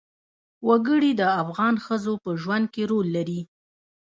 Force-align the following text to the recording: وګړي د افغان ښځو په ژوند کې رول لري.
وګړي 0.67 1.11
د 1.21 1.23
افغان 1.41 1.75
ښځو 1.85 2.13
په 2.23 2.31
ژوند 2.41 2.65
کې 2.73 2.83
رول 2.91 3.07
لري. 3.17 3.41